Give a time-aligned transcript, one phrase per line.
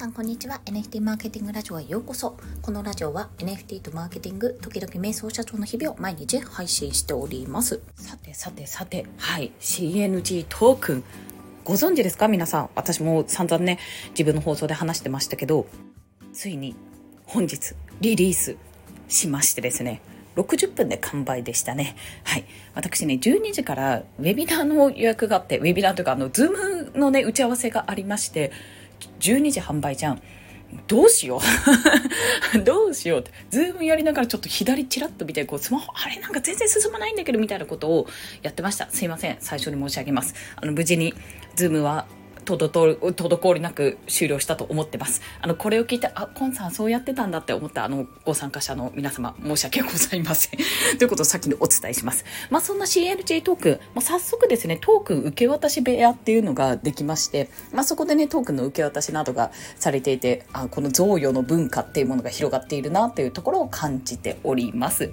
[0.00, 0.62] さんこんにちは。
[0.64, 2.38] NFT マーケティングラジオへようこそ。
[2.62, 7.82] このラジオは NFT とマーケティング時々瞑想社長の日々を毎日配信しております。
[7.96, 9.04] さてさてさて。
[9.18, 9.52] はい。
[9.60, 11.04] CNG トークン。
[11.64, 12.28] ご存知ですか？
[12.28, 12.70] 皆さん。
[12.76, 13.78] 私も散々ね
[14.12, 15.66] 自分の放送で話してましたけど。
[16.32, 16.74] ついに
[17.26, 18.56] 本日リリース
[19.06, 20.00] しましてですね。
[20.36, 21.94] 60分で完売でしたね。
[22.24, 22.46] はい。
[22.74, 28.50] 私ね、12時からウェビナーの予約があって、ウェビナーというか、あの、ズームのね、打ち合わせがありまして、
[29.20, 30.22] 12時販売じゃん。
[30.86, 31.40] どうしよ
[32.54, 33.32] う どうしようって。
[33.50, 38.06] ズームやりながらちょっと左チラッと見て、こう、スマホ、あれなんか全然進まないんだけど、みたいなことを
[38.42, 38.88] やってました。
[38.90, 39.36] すいません。
[39.40, 40.34] 最初に申し上げます。
[40.56, 41.14] あの、無事に、
[41.56, 42.06] ズームは
[42.56, 45.22] 滞りなく終了したと思ってます。
[45.40, 50.60] あの、これを聞いて、あ、コンさんそうやってたんだって思ったあの、ご参加者の皆様、申し訳ございません。
[50.98, 52.24] ということを先にお伝えします。
[52.50, 65.12] まあ、そんな CNG トークン、まあ、早速ですね、トークン受け渡し部屋っていうのができまして、まあ、そこでね、トークンの受け渡しなどがされていて、あ、この贈与の文化っていうものが広がっているなっていうところを感じております。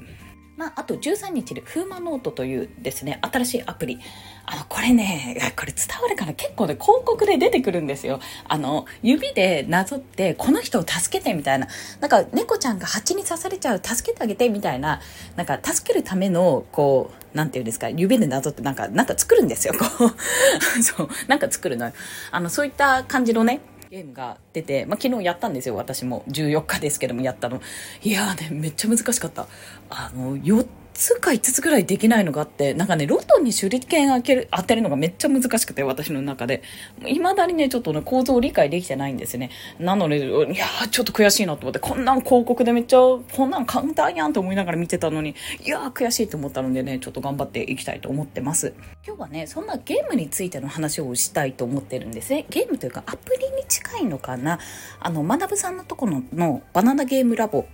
[0.58, 4.00] まあ、あと13日でフーマノートというですね、新しいアプリ。
[4.48, 6.34] あの、これね、これ伝わるかな？
[6.34, 8.20] 結構ね、広告で出てくるんですよ。
[8.48, 11.68] あの、指でなぞって、この人を助けてみたいな。
[12.00, 15.00] なんか、猫ちゃんが蜂に刺されちゃう、助けてあげてみたいな。
[15.36, 19.76] なんか、助けるための、こう、なんていうんですか、指でなぞってなんか、なんか作るんですよ。
[19.76, 20.12] こう。
[20.82, 21.94] そう、なんか作るのよ。
[22.32, 25.76] あの、そういった感じのね、ゲームが出て、まあ、昨日やったんですよ。
[25.76, 26.24] 私も。
[26.28, 27.62] 14日ですけどもやったの。
[28.04, 29.48] いやーねめっちゃ難しかった。
[29.90, 30.66] あの4
[30.98, 36.64] つか5つぐらいできないのがあって、なんかね、ロトに手裏剣開ける、当てるのがめっちゃ難しくて、私の中で。
[37.06, 39.52] 未だにね、ちょっとね、構造を理解できてないんですね。
[39.80, 48.74] なので、いや、ちょっと悔しいなと思って、こんなん広告でめっちゃ、こんなん簡単やんと思いながら見てたのに、いやー、悔しいと思ったのでね、ちょっと頑張っていきたいと思ってます。
[49.06, 52.46] 今日はね、そんなゲームについての話をしたいと思ってるんですね。
[52.50, 54.58] ゲームというか、アプリに近いのかな。
[55.00, 57.66] あの、学さんのところのバナナゲームラボ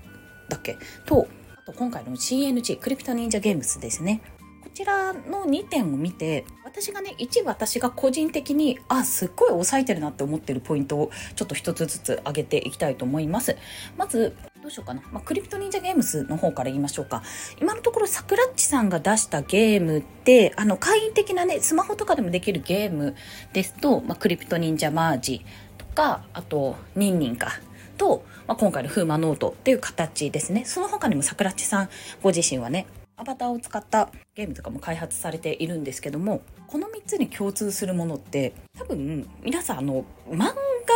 [0.49, 0.75] だっけ？
[1.05, 1.27] と、
[1.65, 4.21] と今回の CNG クリプト忍者ゲームスですね。
[4.61, 13.55] こちらの2点を見て私がね1私が個人的にあすっごい抑えてるなって思ってるポイントをちょっと一つずつ上げていきたいと思います。
[13.97, 17.21] まずどうしようかな、まあ、クリプト忍者ゲームスの方から言いましょうか。
[17.61, 23.15] 今のところサクラッチさんが出したゲームってあの簡易的なねスマホとかでもできるゲーム
[23.53, 25.45] ですと、まあ、クリプト忍者マージ
[25.77, 27.51] とかあとニンニンか。
[27.97, 30.65] と、まあ、今回の風魔ノートっていう形ですね。
[30.65, 31.89] その他にもサクラッチさん
[32.21, 40.53] ご自身はね、アバターを使ったゲームとかも開発されているんですけども、この3つに共通するものって、多分皆さんあの、漫画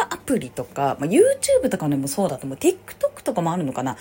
[0.10, 2.58] アプリとか、まあ、YouTube とかでもそうだと思う。
[2.58, 3.96] TikTok とかもあるのかな。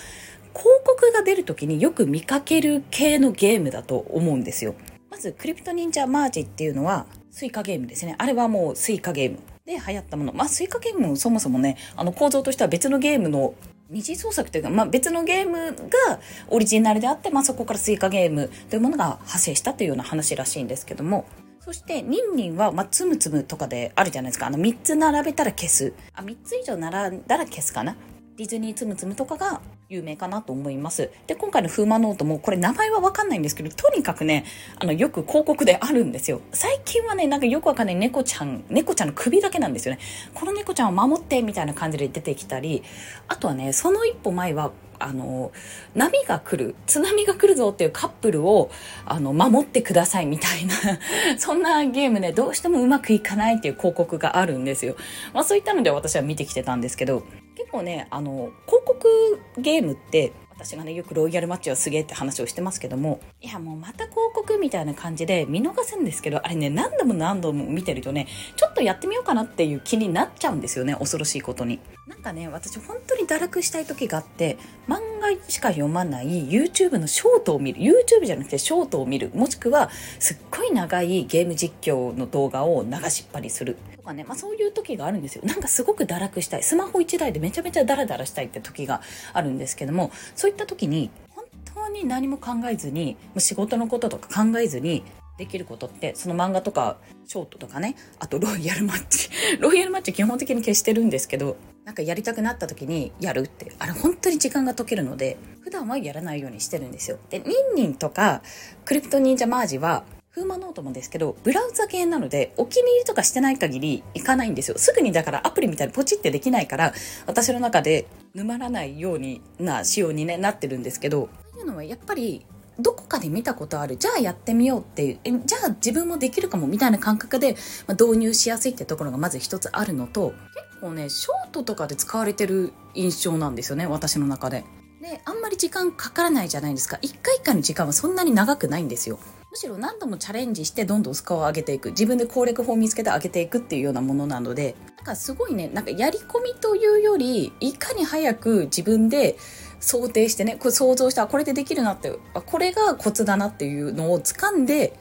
[0.54, 4.74] 広告が出る時によく見かける系のゲームだと思うんですよ。
[5.10, 8.14] まず、クリプト忍者マージっていうのは、スイカゲームですね。
[8.16, 9.38] あれはもうスイカゲーム。
[9.66, 10.32] で流行ったもの。
[10.32, 13.54] まあ、スイカゲームそもそもね、あの構造としては別のゲームの
[13.90, 21.26] 二次創作というか、まあ、別のゲームがオリジナルであって、まあ、そこからスイカゲームというものが派生したというような話らしいんですけども、
[21.60, 24.46] そして、ニンニンは、まあ、つむつむとかであるじゃないですか。
[24.46, 25.92] あの、3つ並べたら消す。
[26.14, 27.96] あ、3つ以上並んだら消すかな。
[28.36, 31.10] ディズニーつむつむとかが有名かなと思います。
[31.26, 34.44] で、今回の風魔ノートも、これ名前はわかんないんですけど、とにかくね、
[34.78, 36.42] あの、よく広告であるんですよ。
[36.52, 40.00] 最近はね、なんかよくわかんない猫ちゃん、猫ちゃんの首だけなんですよね。
[40.34, 42.82] この猫ちゃんを守って、みたいな感じで出てきたり、
[43.28, 45.50] あとはね、その一歩前は、あの、
[45.94, 48.70] 波が来る、津波が来るぞっていうカップルを、
[49.06, 50.74] あの、守ってくださいみたいな
[51.38, 54.94] そんなゲームね、どうしてもうまくいかないっていう広告があるんですよ。
[55.32, 57.24] まあそういったので私は見てきてたんですけど、
[57.56, 71.78] 結構ね、あの、広告ゲームって、私がね、よくロイヤルマッチはすげえって話をしてますけども、いやもうまた広告みたいな感じで見逃せんですけど、あれね、何度も何度も見てるとね、ちょっとやってみようかなっていう気になっちゃうんですよね、恐ろしいことに。
[72.06, 74.56] なんかね、私本当に堕落したい時があって、
[74.88, 77.80] 漫画しか読まない YouTube のショートを見る。
[77.80, 79.30] YouTube じゃなくてショートを見る。
[79.34, 83.76] もしくは、すっごい長いゲーム実況の動画を流しっぱりする。
[84.06, 85.42] かね、まあ、そういう時があるんですよ。
[85.44, 86.62] なんかすごく堕落したい。
[86.62, 89.02] スマホ1台でめちゃめちゃダラダラしたいって時が
[89.34, 91.44] あるんですけども、そういった時に、本
[91.74, 95.02] 当に何も考えずに、仕事のこととか考えずに、
[95.38, 99.28] できることって、その漫画とか、ショートとかね、あとロイヤルマッチ。
[99.60, 107.18] ロイヤルマッチ基本的に消してるんですけど、なんかやりたくなった時にやるって、あれ本当に時間が解けるので、普段はやらないようにしてるんですよ。
[107.28, 108.42] で、ニンニンとか、
[108.84, 110.04] クリプト忍者マージは、
[110.36, 114.76] フーマノートもですけど、ブラウザ系なので、お気に入りとかしてない限りいかないんですよ。
[114.76, 116.92] すぐにだからアプリみたいにポチってできないから、
[117.26, 122.44] 私の中で沼らないようにな仕様に、ね、なってるんですけど、というのはやっぱり
[122.78, 127.54] どこかで見たことあるじゃあやってみようっていうえじゃあ自分もできるかもみたいな感覚で、
[127.86, 130.34] まあ、導入しやすいってところがまず一つあるのと
[130.72, 134.64] 結構ねショートとかで使われてる印象なんですよね私の中で。
[135.00, 139.18] であんまり時間かからないじゃないですか1回1回の時間はそんなに長くないんですよ
[139.56, 149.38] むしろ何度もチャレンジしてどんどんスコアを上げていく自分で攻略法を見つけて上げていくっていうようなものなのでなんかすごいねなんかやり込みというよりいかに早く自分で
[149.80, 154.92] 想定してねこれ想像したこれでできるなってこれがコツだなっていうのを掴んで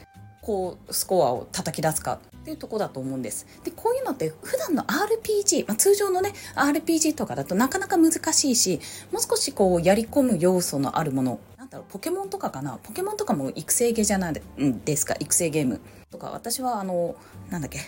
[0.42, 3.48] こうスコアを叩き出すかっていうとこだと思うんです。
[3.63, 8.80] で、こういうのって普段の RPG、まあ、通常のね、RPG とかだとなかなか難しいし、
[9.12, 11.40] もう少しこうやり込む要素のあるもの、
[11.75, 12.80] だろう、ポケモンとかかな？
[12.81, 14.42] ポケモンとかも育成ゲーじゃない
[14.86, 15.81] ですか、育成ゲーム。
[16.12, 17.16] とか、私はあの、
[17.50, 17.80] なんだっけ、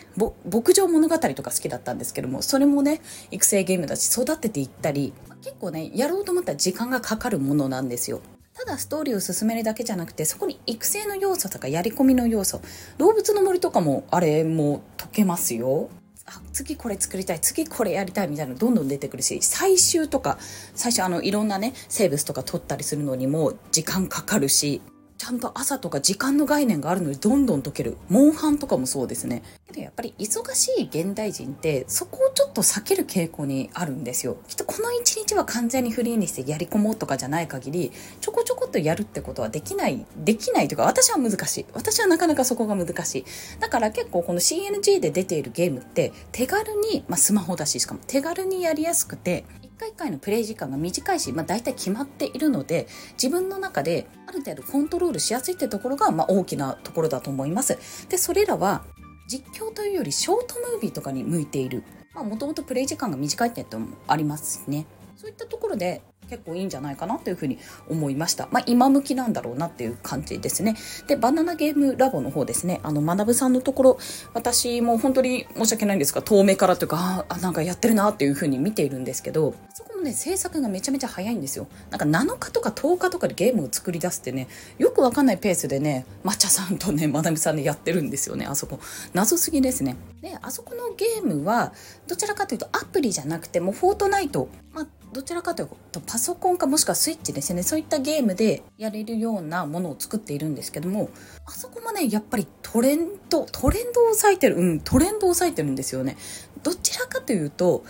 [0.49, 3.01] 牧場物語とか好きだったんですけども、それもね、
[3.31, 8.21] 育成ゲームだし、育てていったり、結構ね、やろうと思ったら時間がかかるものなんですよ。
[8.53, 12.59] ただストーリーを進めるだけじゃなくてそこに育成の要素とかやり込みの要素
[12.97, 15.89] 動物の森とかもあれも解けますよ
[16.27, 20.37] あ次これ作りたい次これやりたいみたいなのどんどん出てくるし最終とか
[20.75, 24.81] 最初あのいろんなね生物とか取ったりするのにも時間かかるし
[25.17, 27.97] ちゃんと朝とか時間の概念があるのにどんどん解ける。
[28.07, 29.41] モンハンとかもそうですね。
[29.73, 34.37] でやっぱり忙しい現代人ってそこをちょっと避ける傾向にあるんですよ。
[34.47, 37.91] きっとこの一日は完全にフリーにしてやり込もうとかじゃない限り
[38.21, 41.65] ちょこちょっとやるってことはできない、できないというか私は難しい。
[41.73, 43.25] 私はなかなかそこが難しい。
[43.59, 57.77] だから結構この CNG で出ているゲームって手軽に、まあ、スマホだししかも手軽にやりやすくて1回1回のプレイ時間が短いし、まあ、大体決まっているので自分の中である程度コントロールしやすいってところが、まあ、大きなところだと思います。
[58.09, 58.83] でそれらは
[59.27, 61.83] 実況というよりショートムービーとかに向いている
[62.15, 67.57] もともとプレイ時間が短いってのもありますしねそういったところで結構いいんじゃないかなというふうに
[67.89, 68.47] 思いました。
[68.51, 70.75] まあ、今向きなんだろうなっていう感じですね。
[71.07, 73.99] で、バナナゲームラボの方ですね、あの、学さんのところ、
[74.33, 81.67] 私も本当に申し訳ないんですが、遠目からというか、あ、なんかやってるなっていうふうに見ているんですけど、そこもね、制作がめちゃめちゃ早いんですよ。
[81.89, 84.47] なんか7日とか10日とかでゲームを作り出すってね、
[84.77, 88.79] よくわかんないペースでね、抹茶さんとね、学さんでやってるんですよね、あそこ。
[89.13, 89.95] 謎すぎですね。
[90.21, 91.73] で、あそこのゲームは、
[92.07, 97.63] どちらかというとアプリじゃなくて、もうフォートナイト、まあ、どちらかというとパソコンかもしくはスイッチですね。
[97.63, 101.09] そういったゲームでやれるようなものを作っているんですけども
[101.45, 106.17] あそこもねやっぱりトレンドトレンドを抑えてるうんトレンドを抑えてるんですよね。
[106.63, 107.83] どちらかというと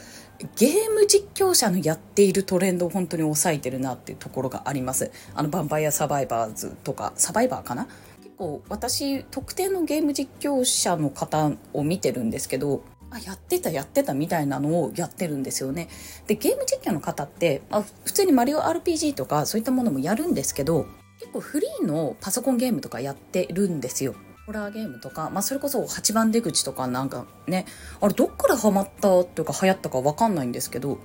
[0.55, 5.11] ゲーム実況者のやっているトレンドを本当に抑えてるなっていうところがあります。
[5.33, 7.87] あのヴァンパイアサバイバーズとかサバイバーかな？
[8.21, 12.83] 結構私特定のゲーム実況者の方を見てるんですけど
[13.17, 15.89] あやってたやってたみたいなのをやってるんですよね。
[16.27, 20.85] でゲーム実況の方って、まあ、普通にマリオ RPG とかそういったものもやるんですけど
[21.19, 24.15] 結構フリーのパソコンゲームとかやってるんですよ。
[24.45, 27.65] ホラーゲームとか、まあ、それこそ8番出口とかなんかね
[27.99, 30.99] あれどっからハマったっていうか流行ったかわかんないんですけど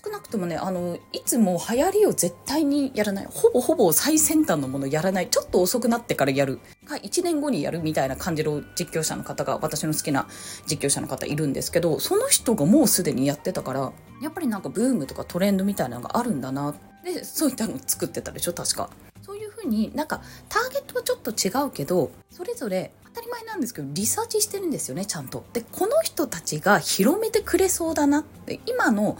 [0.00, 10.28] 少なくともねあのいつも流行りを絶対にやらないほぼほぼ最先端のものやらないちょっと遅くなってからやるか1年後にやるみたいな感じの実況者の方が私の好きな
[10.66, 13.92] 実況者の方いるんですけどその人がもうすでにやってたから
[14.22, 18.90] やっぱりなんかブームとかトレンドみたいなのがあるんだなでそういったのを作ってたでしょ確か。
[19.22, 25.44] そういうふうになんかターゲットはちょっと違うけどそれぞれ当たり前なんですけどリサーチしてるんですよねちゃんと。
[25.52, 29.18] でこの人たちが広めてくれそうだなって今の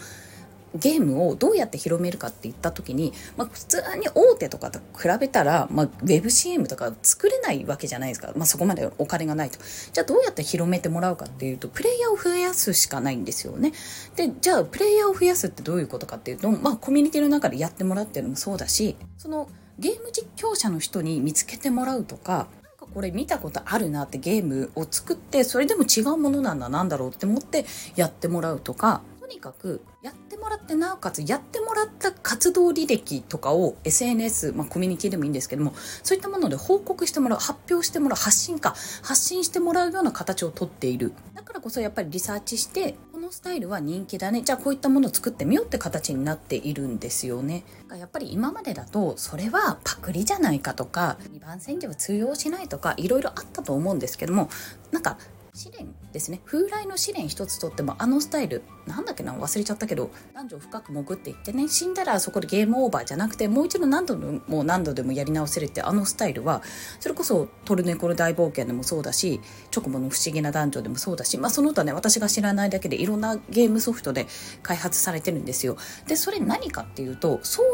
[0.74, 9.58] ゲームをどうやって広めるかって言った時に、まあ、普通に大手とかと比べたら、まあ、ウェブ CM とか作れないわけじゃないですか、まあ、そこまでお金がないと。
[9.92, 13.72] じゃあどうやって広めてもらうかっていうとプレイヤーを増やすしかないんですよね。
[14.16, 19.48] でじゃあプレイヤーを増やすってどういうことかっていうと、まあ、コミュニティの中でやってもらってるのもそうだしその
[19.78, 22.48] ゲーム実況者の人に見つけてもらうとか
[22.94, 27.64] これ見たことあるなってゲームを作ってそれでも違うものなんだなんだろうって思って
[27.96, 35.72] やってもらうとかとにかくやってもらってなおかつやってもらった活動履歴とかを SNS、まあ、コミュニティでもいいんですけども
[36.04, 41.12] そういったもので報告してもらう発表してもらう発信か発信してもらうような形をとっている。
[41.34, 44.42] だからこそやっぱりリサーチしてこのスタイルは人気だね。
[44.42, 47.64] じゃあこういったものを作ってみようって形になっているんですよね。
[47.98, 54.48] やっぱり今までだとそれはパクリじゃないかとか2番煎じは通用しないとかいろいろあったと思うんですけども
[54.92, 55.18] なんか
[55.58, 56.40] 試練ですね。
[56.46, 66.62] 風来の試練一つとってもあのスタイルなんだっけな忘れちゃったけど男女深く潜っていってね死んだらそこでゲームオーバーじゃなくてもう一度何度も何度でもやり直せるってあのスタイルは
[67.00, 69.40] それこそトルネコの大冒険でもそうだし
[69.72, 74.28] チョコボの不思議な男女でもそうだし、まあ、その他ね私が知らないだけでいろんなゲームソフトで
[74.62, 75.76] 開発されてるんですよ。
[76.06, 77.66] でそれ何かっていうとそう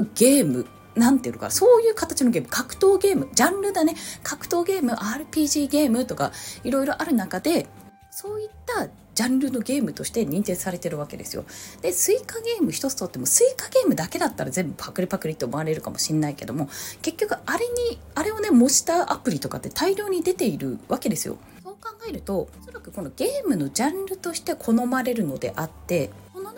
[0.00, 6.32] いうゲームなんていうのかそういう形のゲーム格闘ゲームジャンルだね格闘ゲーム RPG ゲームとか
[6.62, 7.66] いろいろある中で
[8.10, 11.44] そういったジャンルのゲームとして認定されてるわけですよ。
[11.82, 16.68] で、スイカゲーム一つとっても、スイカゲームだけだったら全部パクリパクリって思われるかもしれないけども、
[17.00, 21.38] 結局あれに、あれをね、模したアプリとかって大量に出ているわけですよ。
[21.62, 26.10] そう考えると、おそらくこのゲームのジャンルとして好まれるのであって、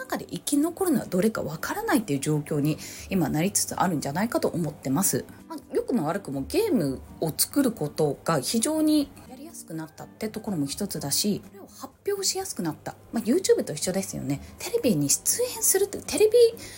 [0.07, 2.79] 中で生き残るのはどれかわからないっていう状況に
[3.11, 5.25] 今なりつつあるんじゃないかと思ってます。
[5.49, 16.33] まあ、良くも悪くもゲームを作ることが非常にやりやすくなったってところも一つだし、それを発表しやすくなった、まあ、YouTube と一緒ですよねテレビに出演するってテレビ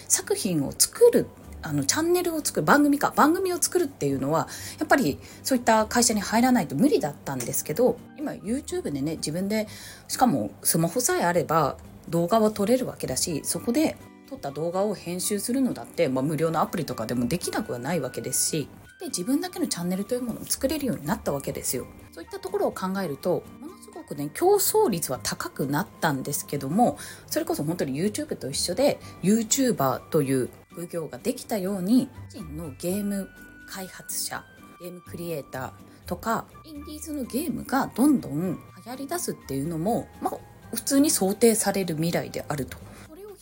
[0.08, 1.26] 作品を作る
[1.62, 9.66] あのチャンネルを作る番組か番組を作るっていうのはやっぱりそういった会社に入らないと無理だったんですけど今 YouTube でね自分で
[10.06, 11.76] しかもスマホさえあれば
[12.08, 13.96] 動画は撮れるわけだしそこで
[14.28, 18.68] 撮った動画を編集するのだって、まあ、無料のアプリとかでもできなくはないわけですし
[19.00, 21.86] で自分だけのチャンネルというものを作れるようになったわけですよ。
[22.12, 26.98] そういったところを考えるとものすごくね競争率は高くなったんですけども
[27.28, 33.28] それこそ本当に YouTube と一緒で YouTuber という副業ができたように個人のゲーム
[33.68, 34.44] 開発者
[34.80, 35.70] ゲームクリエイター
[36.06, 40.38] とかインディーズのゲームがどんどん流行り出すっていうのも、まあ、
[40.74, 42.76] 普通に想定される未来であると。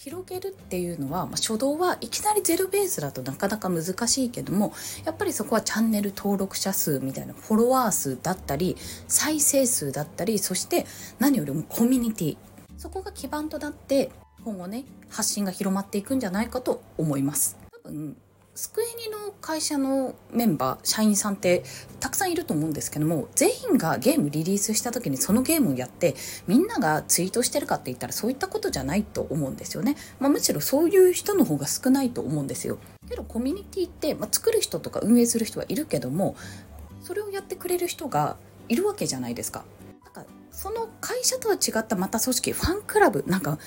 [0.07, 4.73] 広げるっていうのは、まあ、初動はいきなりゼロベースだとなかなか難しいけども
[5.05, 8.77] やっぱりそこはチャンネル登録者数みたいなフォロワー数だったり
[9.09, 10.87] 再生数だったりそして
[11.19, 12.37] 何よりもコミュニティ。
[12.79, 14.13] そこが基盤となって
[14.45, 17.57] 今後ね発信が広まっていくんじゃないかと思います。
[17.83, 18.17] 多分
[18.57, 21.63] スクエニの会社のメンバー社員さんって
[22.01, 26.15] たくさんいると思うんですけども全員がゲームリリースした時にそのゲームをやって
[26.47, 32.79] みんながツイートしてるかって言ったらそういったことじゃないと思うんですよね、まあ、むしろそういう人の方が少ないと思うんですよ。
[33.11, 36.35] けどコミュニティって、まあ、作る人とか運営する人はいるけども
[37.03, 38.39] それをやってくれる人が
[38.71, 39.67] いるわけじゃないですか。
[40.03, 43.59] なんかその会社とは違ったまた組織ファンクラブなんか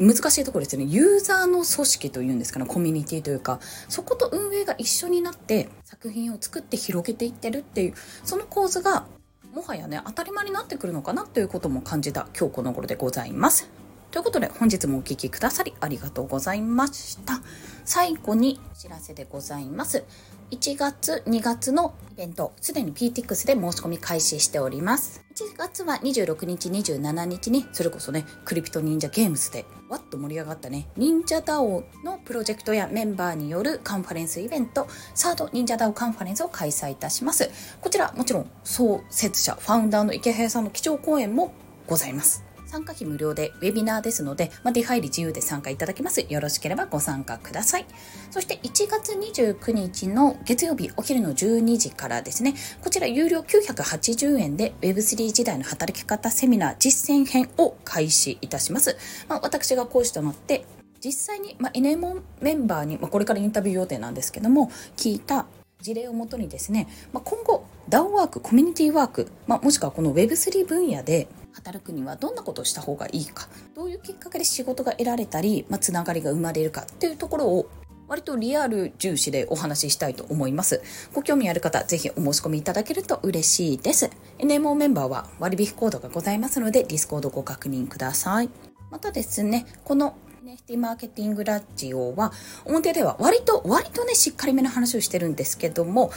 [0.00, 0.86] 難しいところですよね。
[0.86, 2.64] ユーザーの組織というんですかね。
[2.64, 3.60] コミュニティというか。
[3.88, 7.94] そこと運営が一緒になって作品を作って広げていってるっていう。
[8.24, 9.06] その構図が
[9.54, 13.79] もはやね当たり前になってくるのかなということも感じた今日この頃でございます。
[14.10, 17.40] ということで本日もお聴きくださりありがとうございました。
[17.84, 20.04] 最後にお知らせでございます。
[20.50, 25.22] 1月、2月のイベント、すでに PTX で申し込み開始しております。
[25.36, 37.48] 1月は26日、27日に、それこそね、クリプト忍者ゲームズで、わっと盛り上がったね、忍者 DAO のプロジェクトやメンバーによるカンファレンスイベント、サード忍者 DAO カンファレンスを開催いたします。
[37.80, 41.52] こちら、もちろん創設者、ファウンダーの池早さんの基調講演も
[41.86, 42.49] ございます。
[42.70, 46.24] 参加費無料でウェビナーですので、まあ、出入り自由で参加いただけます。
[46.28, 47.86] よろしければご参加ください。
[48.30, 58.96] そして1月29日の月曜日お昼の12時からですね、こちら有料980円で Web3 時代の働き方セミナー実践編を開始いたします。
[59.28, 60.64] まあ、私が講師となって
[61.04, 65.46] 実際に、まあ、NMO メンバーに、まあ、これからインタビュー予定なんですけども聞いた
[65.80, 77.70] 事例をもとにですね、まあ、今後 DAO ワークコミュニティワーク、まあ、もしくはこの Web3 分野で働くにはどんなことをした方がいいかどういうきっかけで仕事が得られたり、まあ、つながりが生まれるかっていうところを
[78.10, 80.82] 割とリアル重視でお話ししたいと思います。
[81.14, 84.10] ご興味ある方、ぜひお申し込みいただけると嬉しいです。
[84.38, 88.50] NMO メンバーは割引コードがございますので、ディスコードご確認ください。
[88.90, 92.32] またですね、この NFT マーケティングラジオは、
[92.64, 96.10] 表では割と、割とね、しっかりめの話をしてるんですけども、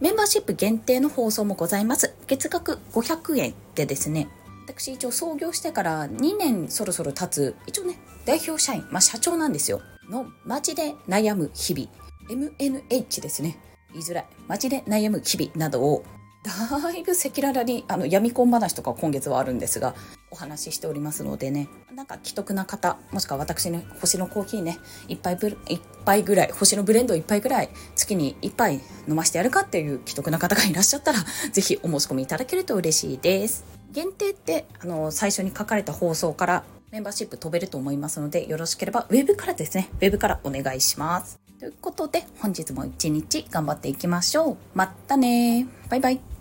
[0.00, 2.14] メンバーシップ限定の放送もございます。
[2.26, 4.28] 月額500円でですね、
[4.66, 9.80] 私一応創業してから2年そろそろ経つ、一応ね、代表社員、まあ社長なんですよ。
[10.10, 11.88] の、街で悩む日々。
[12.28, 13.58] MNH ですね。
[13.92, 14.26] 言いづらい。
[14.48, 16.04] 街で悩む日々などを、
[16.44, 19.94] だいぶ赤裸々に、あの、闇婚話とか今月はあるんですが、
[20.30, 31.18] お話ししておりますのでね、なんか既得な方、もしくは私の星のコーヒーね、一杯ぶ、一杯ぐらい、星のブレンド一杯ぐらい、月に一杯飲ませてやるかっていう既得な方がいらっしゃったら、
[31.50, 33.64] ぜひお申し込みいただけると嬉しいです。
[33.90, 41.38] 限定ってあの最初に書かれた放送からメンバーシップ飛べると思いますのでよろしければウェブからですねウェブからお願いします。
[41.60, 44.56] ということで本日も一日頑張っていきましょう。
[44.74, 46.33] またねバイバイ。